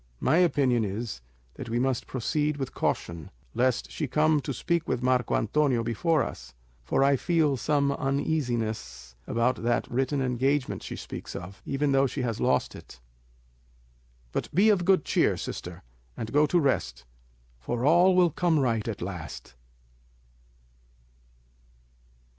My 0.19 0.37
opinion 0.37 0.83
is, 0.83 1.21
that 1.53 1.69
we 1.69 1.77
must 1.77 2.07
proceed 2.07 2.57
with 2.57 2.73
caution, 2.73 3.29
lest 3.53 3.91
she 3.91 4.07
come 4.07 4.39
to 4.39 4.51
speak 4.51 4.87
with 4.87 5.03
Marco 5.03 5.35
Antonio 5.35 5.83
before 5.83 6.23
us, 6.23 6.55
for 6.83 7.03
I 7.03 7.15
feel 7.15 7.55
some 7.55 7.91
uneasiness 7.91 9.15
about 9.27 9.61
that 9.61 9.87
written 9.91 10.19
engagement 10.19 10.81
she 10.81 10.95
speaks 10.95 11.35
of, 11.35 11.61
even 11.67 11.91
though 11.91 12.07
she 12.07 12.23
has 12.23 12.39
lost 12.41 12.73
it. 12.73 12.99
But 14.31 14.49
be 14.55 14.69
of 14.69 14.85
good 14.85 15.05
cheer, 15.05 15.37
sister, 15.37 15.83
and 16.17 16.33
go 16.33 16.47
to 16.47 16.59
rest, 16.59 17.05
for 17.59 17.85
all 17.85 18.15
will 18.15 18.31
come 18.31 18.57
right 18.57 18.87
at 18.87 19.03
last." 19.03 19.53